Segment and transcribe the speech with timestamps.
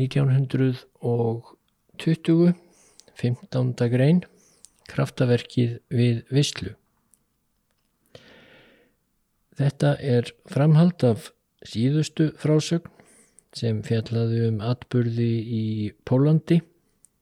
[0.00, 2.56] 1920,
[3.20, 3.76] 15.
[3.92, 4.24] grein,
[4.88, 6.72] kraftaverkið við Visslu.
[9.60, 11.36] Þetta er framhald af
[11.68, 12.88] síðustu frásögn
[13.56, 15.64] sem fjallaði um atburði í
[16.08, 16.60] Pólandi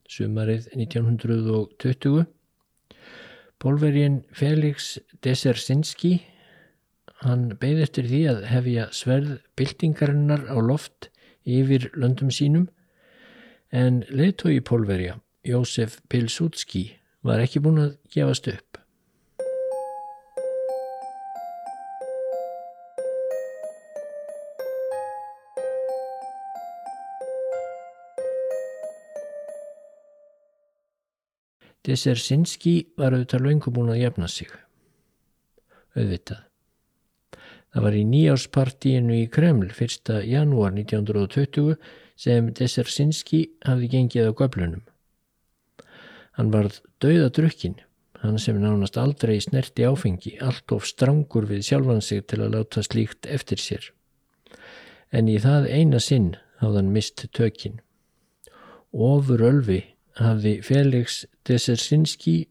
[0.09, 2.27] sumarið 1920.
[3.59, 6.21] Pólvergin Felix Desersinski
[7.25, 11.11] hann beigð eftir því að hefja sverð byltingarinnar á loft
[11.49, 12.69] yfir löndum sínum
[13.73, 16.85] en leiðtói Pólverja Jósef Pilsudski
[17.25, 18.79] var ekki búin að gefast upp.
[31.89, 34.53] Desersinski var auðvitað löngu búin að jafna sig.
[35.97, 36.48] Auðvitað.
[37.75, 40.15] Það var í nýjárspartíinu í Kreml 1.
[40.25, 41.77] janúar 1920
[42.19, 44.85] sem Desersinski hafði gengið á göblunum.
[46.39, 47.77] Hann varð dauða drukkin,
[48.23, 52.83] hann sem nánast aldrei snerti áfengi, allt of strangur við sjálfan sig til að láta
[52.87, 53.91] slíkt eftir sér.
[55.13, 57.81] En í það eina sinn hafði hann mist tökin.
[58.93, 59.83] Ofur ölfi
[60.19, 62.47] hafði Felix Desersinski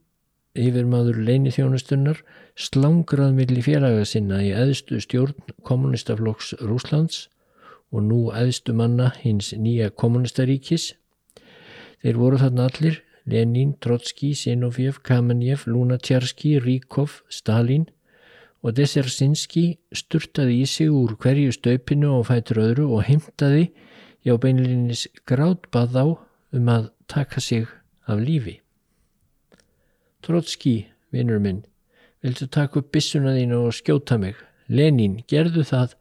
[0.57, 2.21] yfirmaður leini þjónustunnar
[2.57, 7.27] slangrað milli félaga sinna í eðstu stjórn kommunistaflokks Rúslands
[7.93, 10.93] og nú eðstu manna hins nýja kommunistaríkis.
[12.03, 17.87] Þeir voru þarna allir Lenin, Trotski, Sinovjev, Kamenjev, Lunatjarski, Ríkov, Stalin
[18.63, 23.67] og Desersinski sturtaði í sig úr hverju staupinu og fætur öðru og heimtaði
[24.25, 26.05] já beinlinis grátbað á
[26.55, 27.67] um að taka sig
[28.07, 28.61] af lífi.
[30.25, 31.63] Trotski, vinnur minn,
[32.23, 34.35] viltu taka upp bissuna þínu og skjóta mig?
[34.67, 35.95] Lenin, gerðu það,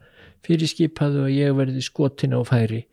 [0.46, 2.84] fyrirskipaðu að ég verði skotin á færi.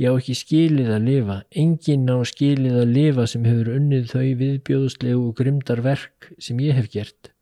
[0.00, 4.26] Ég á ekki skilið að lifa, enginn á skilið að lifa sem hefur unnið þau
[4.42, 7.32] viðbjóðslegu og grymdar verk sem ég hef gert.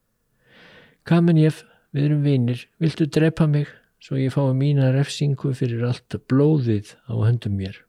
[1.07, 1.63] Kamenjef,
[1.95, 3.71] við erum vinir, viltu drepa mig
[4.03, 7.86] svo ég fái mína refsingu fyrir allt blóðið á höndum mér.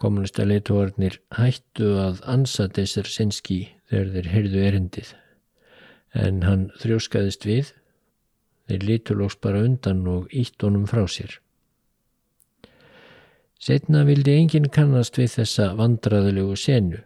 [0.00, 3.58] Kommunista leituarnir hættu að ansa Desser Sinski
[3.90, 5.12] þegar þeir heyrðu erindið.
[6.16, 7.72] En hann þrjóskaðist við,
[8.68, 11.38] þeir líturlóks bara undan og ítt honum frá sér.
[13.62, 17.02] Setna vildi enginn kannast við þessa vandraðilegu senu.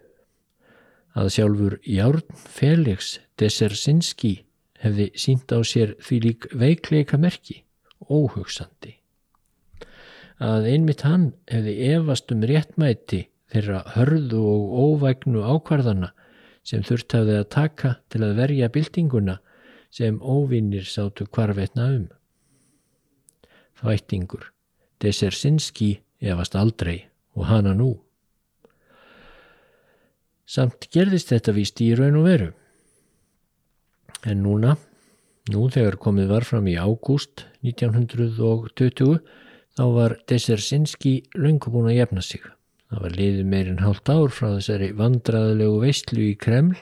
[1.17, 4.39] Að sjálfur Járn Felix Desser Sinski
[4.81, 7.65] hefði sínt á sér því lík veikleika merki,
[8.09, 8.97] óhugsandi
[10.43, 16.13] að einmitt hann hefði efast um réttmæti þeirra hörðu og óvægnu ákvarðana
[16.67, 19.39] sem þurft hafði að taka til að verja byltinguna
[19.95, 22.09] sem óvinnir sátu kvarvetna um.
[23.81, 24.51] Þvættingur,
[25.01, 27.95] Desersinski efast aldrei og hana nú.
[30.47, 32.51] Samt gerðist þetta víst í raun og veru.
[34.27, 34.77] En núna,
[35.53, 39.21] nú þegar komið var fram í ágúst 1920,
[39.77, 42.45] Þá var Desersinski lungu búin að jefna sig.
[42.89, 46.77] Það var liðið meirinn hálft ár frá þessari vandraðlegu veistlu í Kreml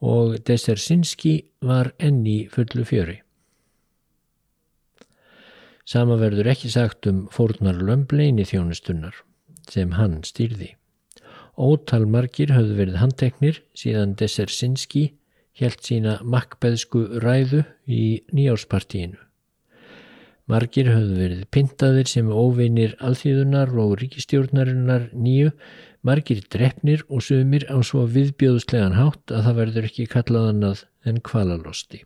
[0.00, 3.18] og Desersinski var enni fullu fjöri.
[5.88, 9.22] Sama verður ekki sagt um fórnar lömbleini þjónustunnar
[9.68, 10.74] sem hann stýrði.
[11.58, 15.08] Ótal margir höfðu verið handteknir síðan Desersinski
[15.60, 19.18] helt sína makkbeðsku ræðu í nýjárspartíinu.
[20.48, 25.52] Margir höfðu verið pintaðir sem óvinir alþýðunar og ríkistjórnarinnar nýju,
[26.00, 31.20] margir drefnir og sumir á svo viðbjóðslegan hátt að það verður ekki kallað annað en
[31.28, 32.02] kvalalosti.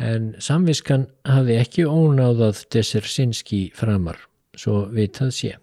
[0.00, 4.18] En samviskan hafi ekki ónáðað Desersinski framar,
[4.56, 5.56] svo vitað sé.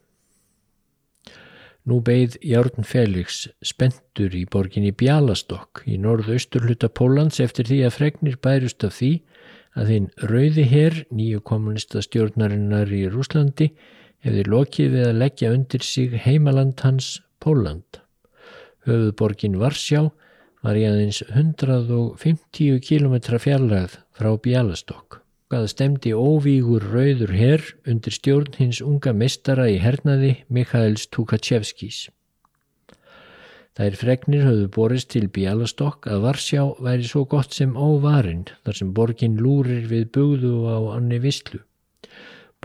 [1.88, 8.40] Nú beigð Járn Felix spentur í borginni Bjalastokk í norðausturluta Pólans eftir því að fregnir
[8.44, 9.12] bærust af því
[9.78, 13.70] að þinn rauði herr nýju kommunista stjórnarinnar í Rúslandi
[14.26, 18.02] hefði lokið við að leggja undir sig heimaland hans Póland.
[18.88, 20.08] Höfuðborgin Varsjá
[20.66, 25.22] var í aðeins 150 km fjarlagð frá Bjálastók.
[25.48, 32.08] Það stemdi óvígur rauður herr undir stjórn hins unga mestara í hernaði Mikhails Tukachevskis.
[33.78, 38.94] Þær fregnir höfðu borist til Bíalastokk að Varsjá væri svo gott sem óvarinn þar sem
[38.98, 41.60] borgin lúrir við bugðu á anni visslu.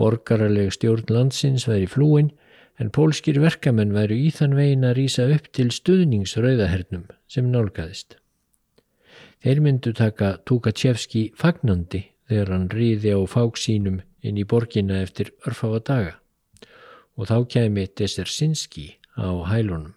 [0.01, 2.33] Borgaraleg stjórn landsins væri flúin
[2.81, 8.17] en pólskir verkamenn væri í þann vegin að rýsa upp til stuðningsrauðahernum sem nálgæðist.
[9.45, 15.83] Þeir myndu taka Tukachevski fagnandi þegar hann ríði á fáksínum inn í borginna eftir örfáa
[15.85, 16.15] daga
[17.13, 19.93] og þá kemi Desersinski á hælunum.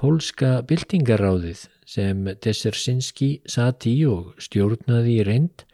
[0.00, 5.64] Pólska byltingaráðið sem Desersinski satt í og stjórnaði í reynd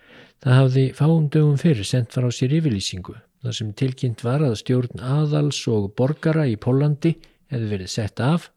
[0.42, 5.04] það hafði fáum dögum fyrir sendt frá sér yfirlýsingu þar sem tilkynnt var að stjórn
[5.14, 7.12] aðals og borgara í Pólandi
[7.52, 8.48] hefði verið sett af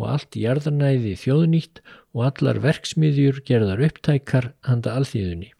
[0.00, 1.78] og allt í jarðarnæði þjóðnýtt
[2.16, 5.52] og allar verksmiðjur gerðar upptækar handa alþýðunni.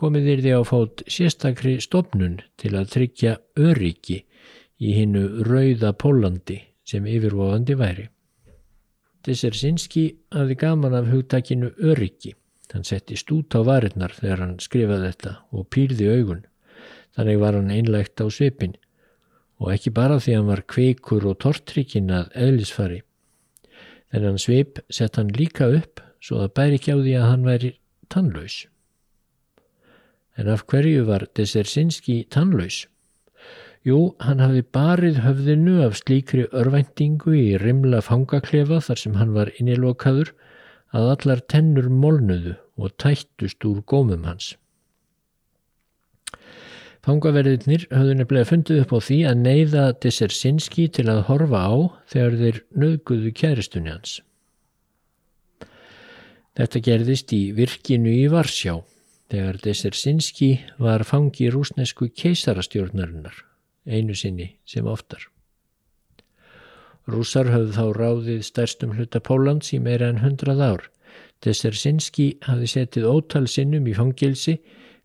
[0.00, 4.22] Komið er því á fót sérstakri stopnun til að tryggja öryggi
[4.80, 6.56] í hinnu rauða Pólandi
[6.88, 8.08] sem yfirvofandi væri.
[9.26, 12.34] Dessersinski hafði gaman af hugtakinu öryggi.
[12.72, 16.46] Hann setti stút á varirnar þegar hann skrifaði þetta og pýrði augun.
[17.18, 18.78] Þannig var hann einlægt á svipin
[19.60, 23.02] og ekki bara því hann var kveikur og tortrykkin að eðlisfari
[24.10, 27.70] Þennan svip sett hann líka upp svo það bæri ekki á því að hann væri
[28.10, 28.56] tannlaus.
[30.38, 32.86] En af hverju var Desersinski tannlaus?
[33.86, 39.52] Jú, hann hafði barið höfðinu af slíkri örvæntingu í rimla fangaklefa þar sem hann var
[39.56, 40.34] innilokaður
[40.92, 44.52] að allar tennur molnuðu og tættust úr gómum hans.
[47.00, 51.74] Fangaverðinir höfðu nefnilega fundið upp á því að neyða Desersinski til að horfa á
[52.12, 54.18] þegar þeir nöðguðu kæristunni hans.
[56.60, 58.82] Þetta gerðist í virkinu í Varsjá
[59.32, 63.46] þegar Desersinski var fangi rúsnesku keisarastjórnarinnar,
[63.86, 65.26] einu sinni sem oftar.
[67.10, 70.84] Rúsar höfðu þá ráðið stærstum hluta Pólans í meira en hundrað ár.
[71.42, 74.58] Desersinski hafði setið ótal sinnum í fangilsi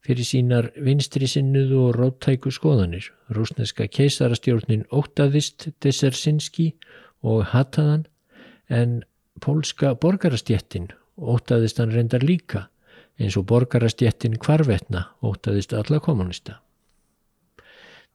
[0.05, 3.07] fyrir sínar vinstri sinnuðu og róttæku skoðanir.
[3.33, 6.73] Rúsneska keisarastjórnin ótaðist Desersinski
[7.25, 8.05] og hataðan
[8.69, 9.01] en
[9.41, 12.67] pólska borgarastjettin ótaðist hann reyndar líka
[13.17, 16.59] eins og borgarastjettin kvarvetna ótaðist alla kommunista.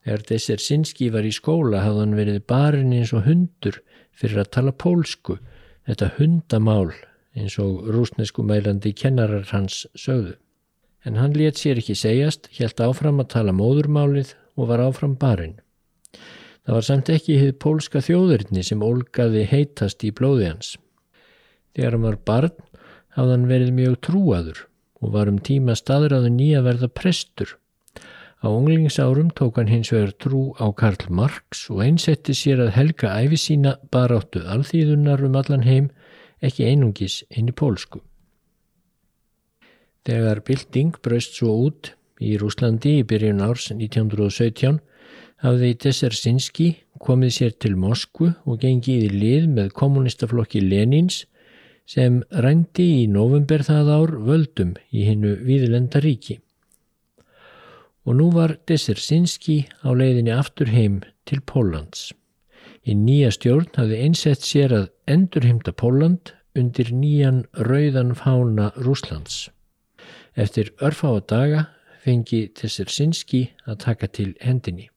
[0.01, 3.81] Þegar Desersinski var í skóla hafði hann verið barinn eins og hundur
[4.17, 5.37] fyrir að tala pólsku,
[5.85, 6.93] þetta hundamál
[7.37, 10.37] eins og rúsnesku mælandi kennarar hans sögðu
[11.05, 15.57] en hann let sér ekki segjast, helt áfram að tala móðurmálið og var áfram barinn.
[16.61, 20.75] Það var samt ekki hið pólska þjóðurinni sem ólgaði heitast í blóði hans.
[21.73, 22.59] Þegar hann var barn
[23.17, 24.61] hafði hann verið mjög trúaður
[25.01, 27.55] og var um tíma staðræðu nýja verða prestur.
[28.41, 33.13] Á unglingsárum tók hann hins vegar trú á Karl Marx og einsetti sér að helga
[33.21, 35.91] æfi sína baráttu alþýðunar um allan heim,
[36.41, 38.01] ekki einungis einu pólsku.
[40.09, 44.81] Þegar bylting braust svo út í Rúslandi í byrjun árs 1917
[45.45, 51.27] hafði Desersinski komið sér til Moskvu og gengið í lið með kommunistaflokki Lenins
[51.85, 56.41] sem rændi í november það ár völdum í hinnu Víðlenda ríki.
[58.05, 62.09] Og nú var Desersinski á leiðinni aftur heim til Pólans.
[62.81, 69.51] Í nýja stjórn hafði einsett sér að endurheimta Póland undir nýjan rauðan fána Rúslands.
[70.35, 71.67] Eftir örfáa daga
[72.01, 74.89] fengi Tessersinski að taka til hendinni.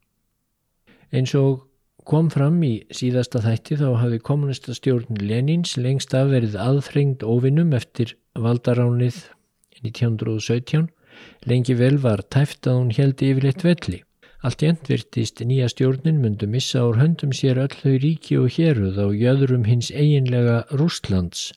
[1.12, 1.67] Eins og
[2.09, 8.17] kom fram í síðasta þætti þá hafi kommunistastjórn Lenins lengst af verið aðþrengd ofinum eftir
[8.35, 9.21] valdaránið
[9.85, 10.89] 1917.
[11.49, 14.03] Lengi vel var tæft að hún held yfirleitt velli.
[14.44, 19.01] Allt jænt virtist nýja stjórnin myndu missa úr höndum sér öll þau ríki og héruð
[19.01, 21.53] á jöðrum hins eiginlega Rústlands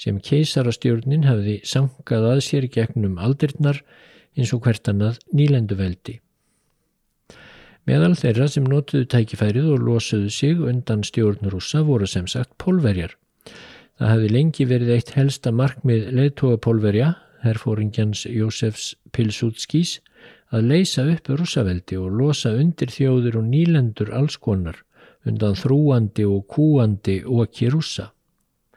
[0.00, 3.80] sem keisarastjórnin hafði sankað að sér gegnum aldirnar
[4.34, 6.18] eins og hvert annað nýlenduveldi.
[7.84, 13.12] Meðal þeirra sem notuðu tækifærið og losuðu sig undan stjórnrúsa voru sem sagt pólverjar.
[14.00, 17.12] Það hafði lengi verið eitt helsta markmið leðtóa pólverja,
[17.44, 19.98] herfóringjans Jósefs Pilsútskís,
[20.54, 24.82] að leysa upp rúsaveldi og losa undir þjóður og nýlendur allskonar
[25.28, 28.10] undan þrúandi og kúandi og ekki rúsa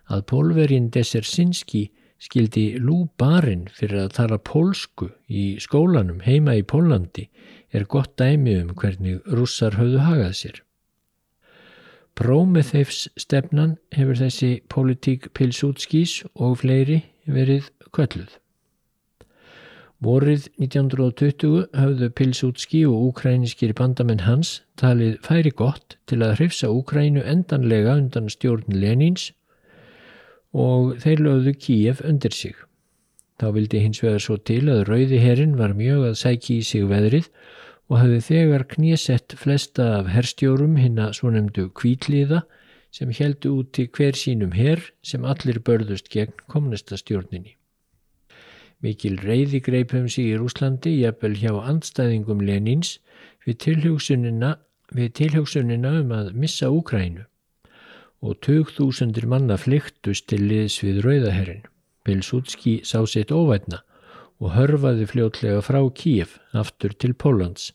[0.07, 1.87] að pólverinn Desersinski
[2.23, 7.27] skildi Lú Barinn fyrir að tala pólsku í skólanum heima í Pólandi
[7.75, 10.57] er gott dæmi um hvernig russar höfðu hagað sér.
[12.17, 18.31] Prometheus stefnan hefur þessi politík Pilsútskís og fleiri verið kölluð.
[19.97, 27.23] Vorið 1920 hafðu Pilsútski og úkræniskir bandamenn hans talið færi gott til að hrifsa Úkrænu
[27.25, 29.31] endanlega undan stjórn Lenins
[30.53, 32.53] og þeir lögðu Kíef undir sig.
[33.41, 36.85] Þá vildi hins vegar svo til að rauði herin var mjög að sæki í sig
[36.93, 37.33] veðrið
[37.89, 42.45] og hafði þegar knésett flesta af herstjórum hinna svonemdu kvíliða
[42.93, 47.57] sem heldu út í hver sínum herr sem allir börðust gegn kommunistastjórninni.
[48.85, 52.97] Mikil reyði greipum sig í Rúslandi, jafnvel hjá andstæðingum Lenins,
[53.45, 54.57] við tilhugsunina,
[54.93, 57.25] við tilhugsunina um að missa Úkrænu
[58.25, 61.65] og 2000 manna flyktust til liðs við Rauðaherrin.
[62.05, 63.83] Pilsudski sá sitt óvætna
[64.41, 67.71] og hörfaði fljótlega frá Kíf aftur til Pólans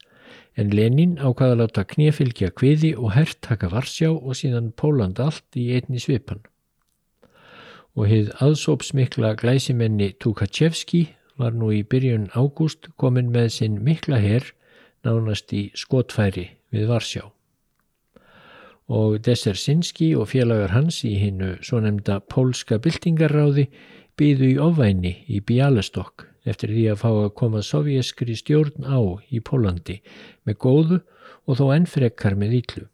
[0.56, 6.00] en Lenin ákvaða láta knefylgja kviði og herrtaka Varsjá og síðan Póland allt í einni
[6.02, 6.42] svipan.
[7.92, 14.46] Og hið aðsópsmikla glæsimenni Tukachevski var nú í byrjun ágúst komin með sinn mikla herr
[15.04, 17.26] nánast í skotfæri við Varsjá.
[18.92, 23.68] Og Desersinski og félagar hans í hinnu svo nefnda pólska byltingarráði
[24.20, 28.98] byðu í ofvæni í Bialystok eftir því að fá að koma sovjeskri stjórn á
[29.30, 30.00] í Pólandi
[30.48, 30.98] með góðu
[31.46, 32.84] og þó ennfrekkar með ítlu.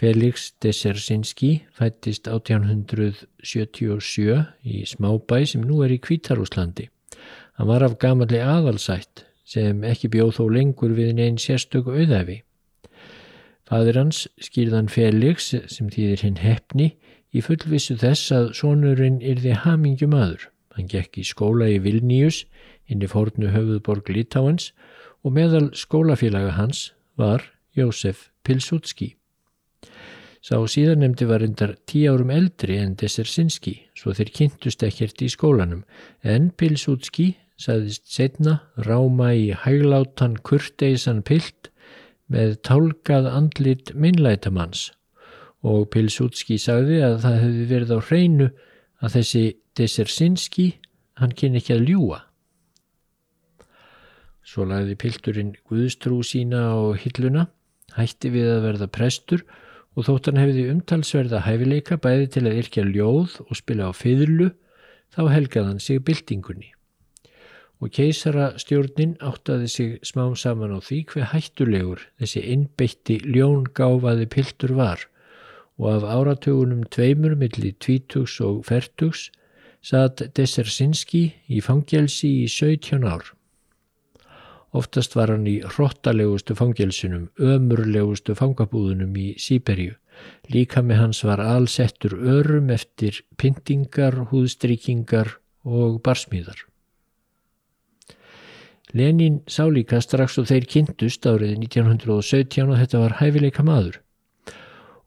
[0.00, 6.88] Felix Desersinski fættist 1877 í smábæ sem nú er í Kvítarúslandi.
[7.60, 12.40] Hann var af gamalli aðalsætt sem ekki bjóð þó lengur við neinn sérstöku auðæfi.
[13.68, 16.96] Fadur hans skýrðan Felix sem þýðir hinn hefni
[17.36, 20.48] í fullvissu þess að sonurinn yrði hamingjum aður.
[20.80, 22.48] Hann gekk í skóla í Vilnius,
[22.88, 24.72] inn í fornu höfuðborg Litáens
[25.20, 29.19] og meðal skólafélaga hans var Jósef Pilsudski.
[30.40, 35.82] Sá síðanemdi var endar tí árum eldri en Desersinski, svo þeir kynntust ekkert í skólanum,
[36.24, 38.54] en Pilsudski saðist setna
[38.86, 41.68] ráma í hæglátan kurteisan pilt
[42.32, 44.88] með tálkað andlit minnlætamanns
[45.60, 48.50] og Pilsudski sagði að það hefði verið á hreinu
[49.04, 50.70] að þessi Desersinski,
[51.20, 52.24] hann kynni ekki að ljúa.
[54.40, 57.50] Svo lagði pilturinn Guðstrú sína á hilluna,
[57.92, 59.68] hætti við að verða prestur og
[59.98, 64.50] þótt hann hefði umtalsverða hæfileika bæði til að yrkja ljóð og spila á fyrirlu,
[65.10, 66.70] þá helgað hann sig byltingunni.
[67.80, 74.76] Og keisara stjórnin áttaði sig smám saman á því hver hættulegur þessi innbeitti ljóngáfaði piltur
[74.76, 75.06] var
[75.80, 79.30] og af áratögunum tveimur millir tvítugs og fertugs
[79.80, 83.24] satt Desersinski í fangelsi í 17 ár.
[84.76, 89.96] Oftast var hann í hrottalegustu fangelsunum, ömurlegustu fangabúðunum í Sýberju.
[90.52, 96.66] Líka með hans var allsettur örum eftir pyntingar, húðstrykingar og barsmíðar.
[98.94, 104.00] Lenin sá líka strax og þeir kynntust árið 1917 og þetta var hæfileika maður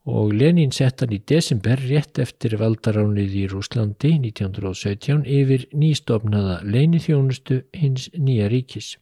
[0.04, 7.62] og Lenin sett hann í desember rétt eftir valdaránið í Rúslandi 1917 yfir nýstofnaða leinithjónustu
[7.72, 8.94] hins nýja ríkis.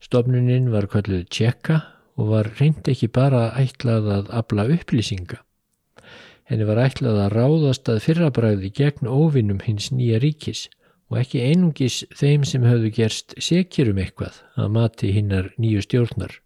[0.00, 1.78] Stofnunin var kalluð Tjekka
[2.20, 5.40] og var reynd ekki bara ætlað að abla upplýsinga.
[6.50, 10.66] Henni var ætlað að ráðast að fyrrabræði gegn óvinnum hins nýja ríkis
[11.10, 16.40] og ekki einungis þeim sem höfðu gerst sekjur um eitthvað að mati hinnar nýju stjórnar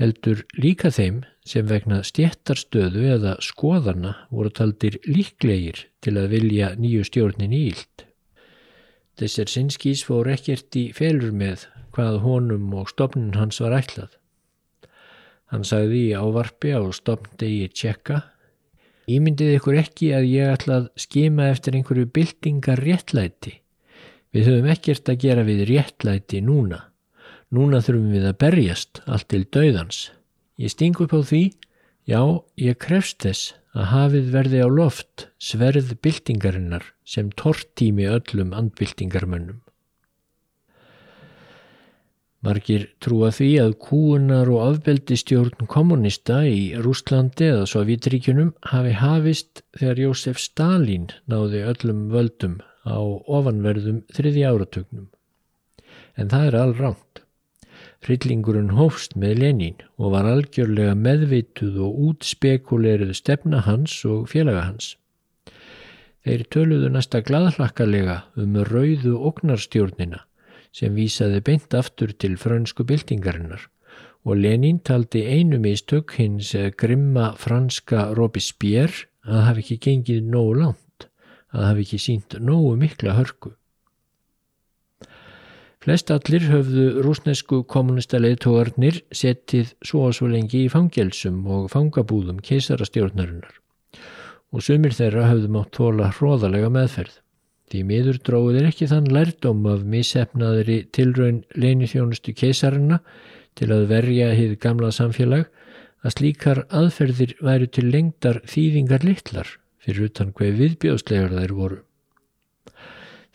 [0.00, 7.06] heldur líka þeim sem vegna stjættarstöðu eða skoðana voru taldir líklegir til að vilja nýju
[7.08, 8.05] stjórnin íld.
[9.16, 14.16] Þessar sinnskís fór ekkert í felur með hvað honum og stopnin hans var ætlað.
[15.52, 18.24] Hann sagði í ávarpi á stopndegi tjekka
[19.06, 23.52] Ímyndið ykkur ekki að ég ætla að skima eftir einhverju byltingar réttlæti.
[24.34, 26.80] Við höfum ekkert að gera við réttlæti núna.
[27.54, 30.00] Núna þurfum við að berjast allt til dauðans.
[30.58, 31.42] Ég sting upp á því,
[32.10, 32.18] já,
[32.58, 39.60] ég krefst þess að hafið verði á loft sverð byltingarinnar sem tortími öllum andbyltingarmönnum.
[42.46, 49.64] Margir trúa því að kúunar og afbeldi stjórn kommunista í Rústlandi eða Sovjetríkunum hafi hafist
[49.78, 55.08] þegar Jósef Stalin náði öllum völdum á ofanverðum þriði áratögnum.
[56.16, 57.25] En það er all ránt.
[58.04, 64.94] Hryllingurinn hófst með Lenin og var algjörlega meðvituð og útspekuleirið stefna hans og félaga hans.
[66.26, 70.24] Þeir töluðu næsta gladhlakkalega um rauðu oknarstjórnina
[70.76, 73.68] sem vísaði beint aftur til frönsku byltingarinnar
[74.26, 81.06] og Lenin taldi einu mistök hins grimma franska Robespierre að hafi ekki gengið nógu langt,
[81.54, 83.52] að hafi ekki sínt nógu mikla hörku.
[85.86, 92.40] Flest allir höfðu rúsnesku kommunista leðtógarnir settið svo og svo lengi í fangelsum og fangabúðum
[92.48, 93.60] keisarastjórnarinnar
[94.50, 97.20] og sumir þeirra höfðu mátt tóla hróðalega meðferð.
[97.70, 102.98] Því miður dróður ekki þann lærdóm af missefnaðri tilraun leinithjónustu keisarina
[103.54, 105.46] til að verja hið gamla samfélag
[106.02, 111.84] að slíkar aðferðir væru til lengdar þýðingar litlar fyrir utan hver viðbjóðslegar þær voru.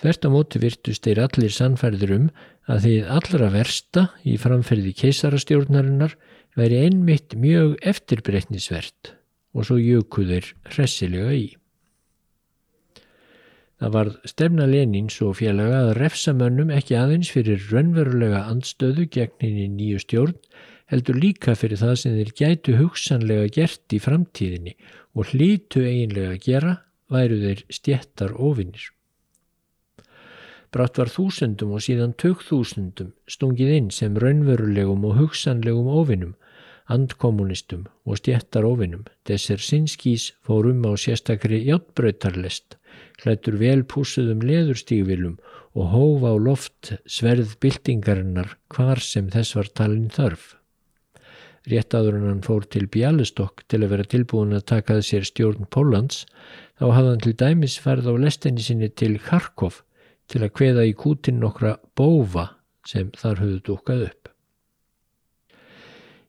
[0.01, 2.27] Þvert á móti virtust þeir allir sannfærður um
[2.71, 6.15] að því allra versta í framferði keisarastjórnarinnar
[6.57, 9.11] veri einmitt mjög eftirbreytnisvert
[9.53, 11.49] og svo jökuðir hressilega í.
[13.81, 19.37] Það var stefna Lenins og félaga að refsa mönnum ekki aðeins fyrir raunverulega andstöðu gegn
[19.41, 20.35] henni nýju stjórn,
[20.91, 24.75] heldur líka fyrir það sem þeir gætu hugsanlega gert í framtíðinni
[25.17, 26.73] og hlítu eiginlega að gera
[27.09, 28.89] væru þeir stjettar ofinnir.
[30.71, 36.35] Brátt var þúsundum og síðan tök þúsundum stungið inn sem raunverulegum og hugsanlegum ofinnum,
[36.91, 39.03] andkommunistum og stjettar ofinnum.
[39.27, 42.77] Desser Sinskís fór um á sérstakri hjáttbröytarlest
[43.21, 45.35] hlættur vel púsuðum leðurstígvilum
[45.77, 50.55] og hóf á loft sverð byltingarinnar hvar sem þess var talin þörf.
[51.69, 55.67] Rétt áður en hann fór til Bjálistokk til að vera tilbúin að takað sér stjórn
[55.69, 56.25] Pólans,
[56.79, 59.83] þá hafði hann til dæmis ferð á lestinni sinni til Kharkov
[60.31, 62.47] til að kveða í kútin nokkra bófa
[62.87, 64.31] sem þar höfðu dúkað upp.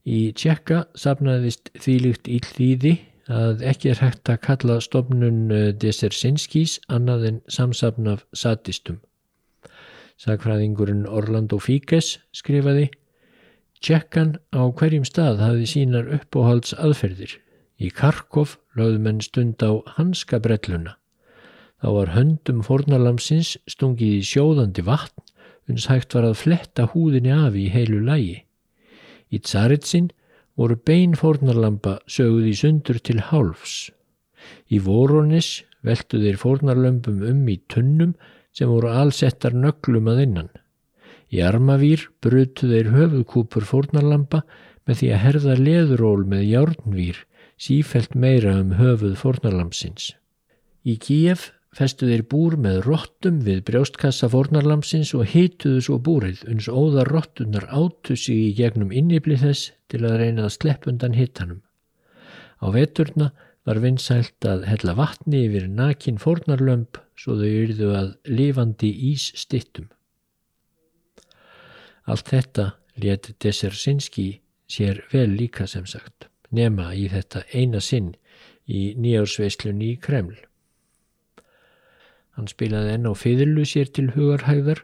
[0.02, 2.96] Í Tjekka sapnaðist þvílikt íllþýði
[3.30, 8.98] að ekki er hægt að kalla stofnun eh, Desersinskís annað en samsafn af sadistum.
[10.18, 12.90] Sakfræðingurinn Orlando Fíkes skrifaði
[13.82, 17.38] Tjekkan á hverjum stað hafi sínar uppóhalds aðferðir.
[17.82, 20.94] Í Karkov lögðum enn stund á hanska brelluna.
[21.82, 25.24] Þá var höndum fornalamsins stungið í sjóðandi vatn
[25.70, 28.42] uns hægt var að fletta húðinni af í heilu lægi.
[29.34, 30.10] Í Tsaritsinn
[30.58, 33.90] voru bein fórnarlampa söguð í sundur til hálfs.
[34.70, 38.14] Í vorunis veltu þeir fórnarlömpum um í tunnum
[38.54, 40.50] sem voru allsettar nöglum að innan.
[41.32, 44.42] Í armavýr brutu þeir höfuðkúpur fórnarlampa
[44.86, 47.22] með því að herða leðuról með járnvýr
[47.62, 50.12] sífelt meira um höfuð fórnarlampsins.
[50.84, 56.68] Í Kíef festu þeir búr með róttum við brjóstkassa fórnarlamsins og hituðu svo búrið uns
[56.68, 61.62] óðar róttunar áttu sig í gegnum innibli þess til að reyna að slepp undan hittanum.
[62.60, 63.32] Á veturna
[63.64, 69.88] var vinsælt að hella vatni yfir nakin fórnarlömp svo þau yrðu að lifandi ís stittum.
[72.04, 78.12] Allt þetta let Desersinski sér vel líka sem sagt, nema í þetta eina sinn
[78.66, 80.36] í nýjársveislunni í Kreml.
[82.36, 84.82] Hann spilaði enn á fiðlu sér til hugarhæðar,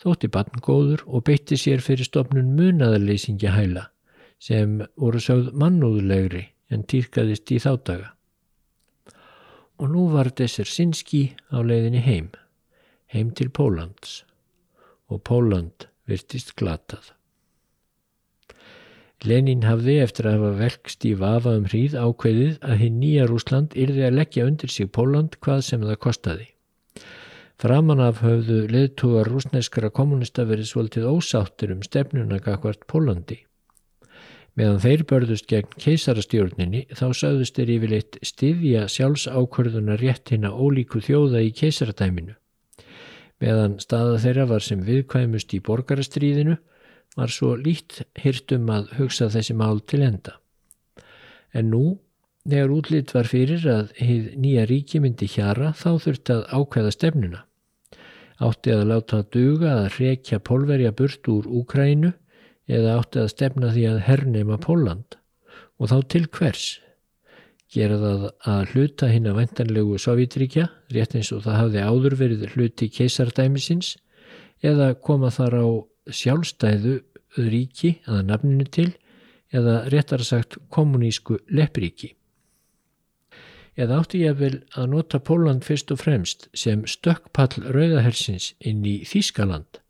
[0.00, 3.88] þótti barngóður og beitti sér fyrir stopnun munaðarleysingja hæla
[4.40, 8.14] sem voru sögð mannúðlegri en týrkaðist í þáttaga.
[9.80, 12.28] Og nú var Desser Sinski á leiðinni heim,
[13.12, 14.22] heim til Pólans
[15.10, 17.12] og Póland virtist glatað.
[19.20, 23.76] Lenin hafði eftir að hafa velkst í vafa um hríð ákveðið að hinn nýja Rúsland
[23.76, 26.46] yrði að leggja undir sig Póland hvað sem það kostaði.
[27.60, 33.36] Framan af höfðu leðtúar rúsneskara kommunista verið svolítið ósáttur um stefnuna gagvart Pólandi.
[34.56, 41.02] Meðan þeir börðust gegn keisarastjórninni þá sögðust þeir yfirleitt styðja sjálfsákvörðuna rétt hinn að ólíku
[41.04, 42.38] þjóða í keisaradæminu.
[43.44, 46.56] Meðan staða þeirra var sem viðkvæmust í borgarastríðinu
[47.20, 50.38] var svo lít hirtum að hugsa þessi mál til enda.
[51.52, 51.84] En nú
[52.40, 57.42] Þegar útlitt var fyrir að heið nýja ríki myndi hjara þá þurfti að ákveða stefnuna
[58.40, 62.12] átti að láta duga að rekja pólverja burt úr Úkrænu
[62.70, 65.18] eða átti að stefna því að hernema Póland
[65.80, 66.68] og þá til hvers?
[67.70, 72.46] Gera það að hluta hinn að vendanlegu Sovjetríkja rétt eins og það hafði áður verið
[72.54, 73.94] hluti keisardæmisins
[74.66, 75.66] eða koma þar á
[76.10, 76.96] sjálfstæðu
[77.38, 78.90] ríki aða nafninu til
[79.54, 82.14] eða réttar sagt kommunísku leppríki
[83.80, 89.00] eða átti ég vel að nota Póland fyrst og fremst sem stökkpall rauðahersins inn í
[89.08, 89.80] Þískaland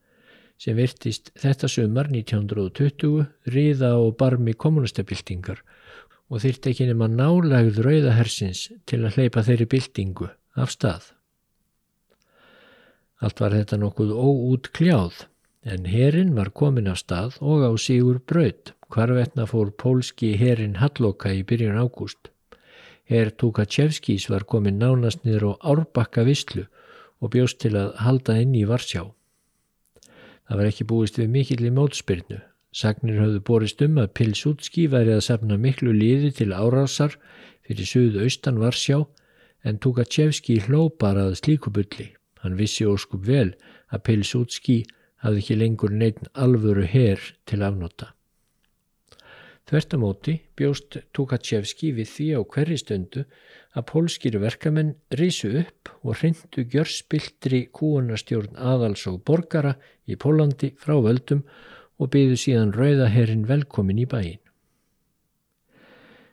[0.61, 3.25] sem virtist þetta sumar 1920
[3.55, 5.63] riða og barmi kommunistabildingar
[6.31, 10.29] og þyrtti ekki nema nálagð rauðahersins til að hleypa þeirri bildingu
[10.61, 11.09] af stað.
[13.21, 15.25] Allt var þetta nokkuð óút kljáð
[15.69, 21.33] en herin var komin af stað og á sígur braud hvarvetna fór pólski herin Halloka
[21.35, 22.31] í byrjun ágúst.
[23.11, 26.69] Herr Tukachevskis var komin nánast niður á árbakka visslu
[27.19, 29.03] og bjóst til að halda inn í Varsjá.
[30.47, 32.39] Það var ekki búist við mikill í mótspyrnu.
[32.71, 37.17] Sagnir höfðu borist um að Pilsútski væri að safna miklu liði til árásar
[37.67, 39.01] fyrir suðu austan Varsjá
[39.67, 42.13] en Tukachevski hló bara að slíkubulli.
[42.47, 43.57] Hann vissi óskup vel
[43.91, 44.85] að Pilsútski
[45.27, 48.15] hafði ekki lengur neitt alvöru herr til afnota.
[49.71, 53.23] Þvertamóti bjóst Tukachevski við því á hverri stundu
[53.79, 59.77] að pólskir verkamenn risu upp og hrindu gjörspiltri kúunarstjórn aðals og borgara
[60.11, 61.45] í Pólandi frá völdum
[62.03, 64.43] og byðu síðan rauðaherrin velkomin í bæin.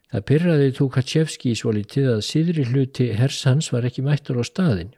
[0.10, 4.96] Það pyrraði Tukachevski svo litið að síðri hluti hers hans var ekki mættur á staðin.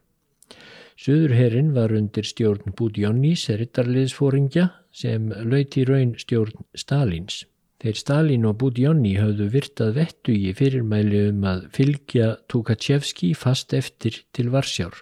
[0.95, 7.48] Suðurherrin var undir stjórn Budjónís, erittarliðsfóringja, sem lauti raun stjórn Stalins.
[7.79, 14.17] Þeir Stalin og Budjóni hafðu virtað vettu í fyrirmæli um að fylgja Tukachevski fast eftir
[14.35, 14.97] til Varsjár.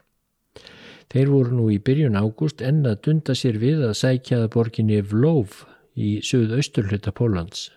[1.09, 5.63] Þeir voru nú í byrjun ágúst enn að dunda sér við að sækjaða borginni Vlov
[5.97, 7.71] í söðu-austurluta Pólans.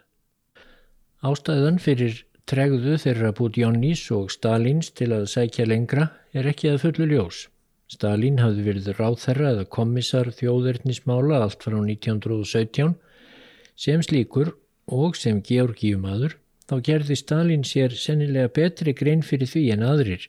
[1.25, 7.09] Ástæðan fyrir tregðu þeirra Budjónis og Stalins til að sækja lengra er ekki að fullu
[7.09, 7.47] ljós.
[7.89, 12.99] Stalin hafði verið ráðherra eða kommissar þjóðverðnismála allt frá 1917
[13.81, 14.59] sem slíkur
[14.91, 16.37] og sem georgíumadur
[16.71, 20.27] þá gerði Stalin sér sennilega betri grein fyrir því en aðrir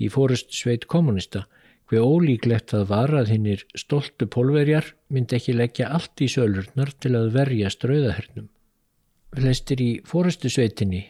[0.00, 1.46] í fórust sveit kommunista
[1.90, 7.12] hver ólíklegt að var að hinnir stoltu pólverjar myndi ekki leggja allt í sölurnar til
[7.18, 8.48] að verja strauðahernum.
[9.36, 11.02] Flestir í fórustu sveitinni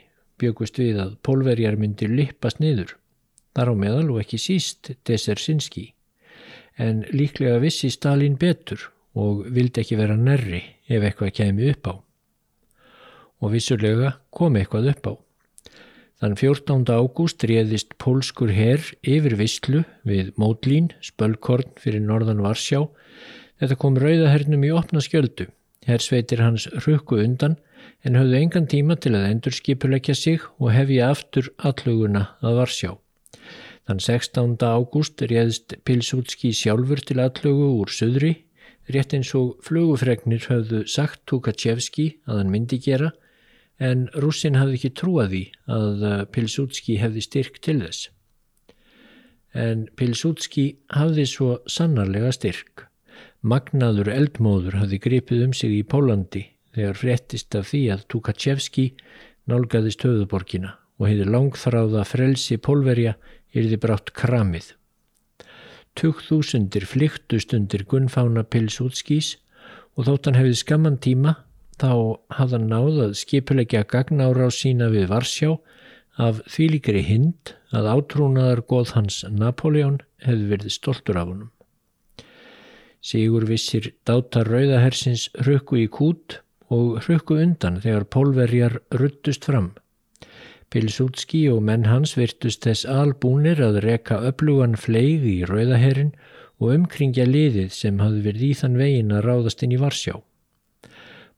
[0.43, 2.97] byggust við að pólverjar myndi lippast niður
[3.55, 5.93] þar á meðal og ekki síst Desersinski,
[6.81, 11.95] en líklega vissi Stalin betur og vildi ekki vera nærri ef eitthvað kemi upp á.
[13.43, 15.15] Og vissulega kom eitthvað upp á.
[16.23, 16.85] Þann 14.
[16.87, 22.85] ágúst réðist pólskur herr yfir Visslu við Módlín, spölkorn fyrir norðan Varsjá.
[23.59, 25.49] Þetta kom rauðahernum í opna skjöldu.
[25.83, 27.57] Hersveitir hans rukku undan
[28.07, 32.93] en höfðu engan tíma til að endurskipuleggja sig og hefja aftur alluguna að Varsjá.
[33.91, 34.55] Þann 16.
[34.63, 38.37] ágúst réðst Pilsútski sjálfur til allögu úr söðri,
[38.87, 43.11] rétt eins og flugufregnir höfðu sagt Tukachevski að hann myndi gera,
[43.83, 45.43] en rússin hafði ekki trúað því
[45.77, 48.11] að uh, Pilsútski hefði styrk til þess.
[49.53, 52.87] En Pilsútski hafði svo sannarlega styrk.
[53.43, 56.45] Magnaður eldmóður hafði gripið um sig í Pólandi
[56.77, 58.87] þegar fréttist af því að Tukachevski
[59.51, 63.17] nálgæðist höfuborgina og hefði langþráða frelsi pólverja
[63.53, 64.73] yrði brátt kramið.
[65.99, 69.35] Tugþúsundir flyktust undir Gunnfána Pilsútskís
[69.99, 71.35] og þótt hann hefði skamman tíma
[71.83, 71.95] þá
[72.39, 75.57] hafði hann náðað skipulegja gagnára á sína við Varsjá
[76.23, 81.51] af þvílikri hind að átrúnaðar góð hans Napoleon hefði verið stoltur af honum.
[83.03, 86.39] Sigur vissir dátar rauðahersins hrökku í kút
[86.71, 89.73] og hrökku undan þegar pólverjar ruttust fram.
[90.73, 96.15] Pilsútski og menn hans virtust þess albúnir að reka öflugan fleig í rauðaherrin
[96.63, 100.15] og umkringja liðið sem hafði verið í þann vegin að ráðast inn í Varsjá.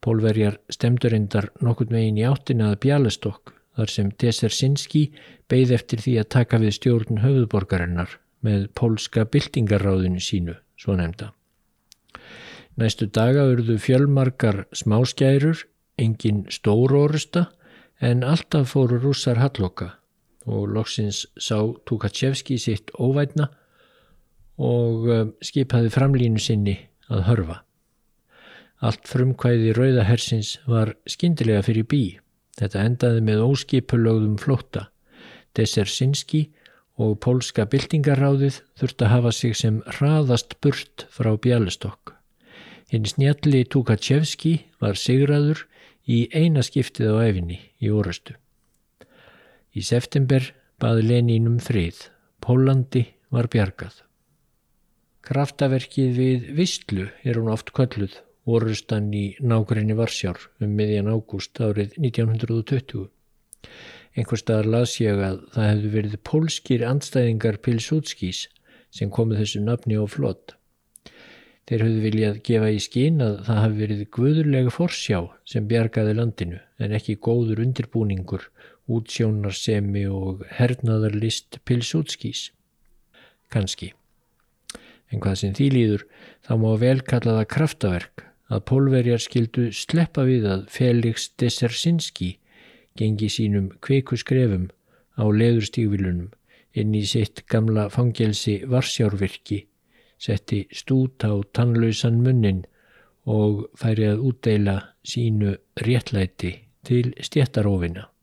[0.05, 5.07] Pólverjar stemdurindar nokkurt vegin í áttina að Bjalastokk þar sem Desersinski
[5.51, 11.33] beigð eftir því að taka við stjórn höfuðborgarinnar með pólska byltingarráðinu sínu, svo nefnda.
[12.77, 15.65] Næstu daga urðu fjölmarkar smáskærur,
[15.97, 17.47] engin stórórusta
[18.03, 19.95] en alltaf fóru rússar halloka
[20.45, 23.49] og loksins sá Tukachevski sitt óvætna
[24.61, 26.77] og um, skipaði framlínu sinni
[27.09, 27.63] að hörfa.
[28.85, 32.03] Allt frumkvæði rauðahersins var skindilega fyrir bí.
[32.59, 34.89] Þetta endaði með óskipulögðum flótta.
[35.57, 36.43] Desersinski
[37.01, 42.13] og pólska byltingaráðið þurfti að hafa sig sem hraðast burt frá Bjálistokk.
[42.93, 45.65] Hinn snjalli Tukachevski var sigraður
[46.05, 48.37] í eina skiptið á efinni í orustu.
[49.75, 52.05] Í september baði Lenín um frið.
[52.45, 53.97] Pólandi var bjargað.
[55.25, 58.13] Kraftaverkið við Vistlu er hún oft kölluð,
[58.45, 63.07] orustan í nákværinni Varsjár um miðjan ágúst árið 1920.
[64.15, 68.45] Einhver staðar las ég að það hefðu verið pólskir andstæðingar Pilsútskís
[68.95, 70.55] sem komið þessu nafni á flott.
[71.65, 76.61] Þeir höfðu viljað gefa í skín að það hafi verið guðurlega forsjá sem bjargaði landinu
[76.77, 78.45] en ekki góður undirbúningur,
[78.93, 82.51] útsjónarsemi og hernaðarlist pilsútskís.
[83.49, 83.95] Kanski.
[85.09, 86.07] En hvað sem því líður
[86.45, 92.35] þá má vel kallaða kraftaverk að pólverjar skildu sleppa við að Felix Desersinski
[92.99, 94.69] gengi sínum kveiku skrefum
[95.17, 96.31] á leðurstígvilunum
[96.75, 99.65] inn í sitt gamla fangelsi Varsjárvirki
[100.19, 102.65] setti stút á tannlausan munnin
[103.25, 104.77] og færi að útdeila
[105.07, 106.53] sínu réttlæti
[106.85, 108.14] til stjættarófina.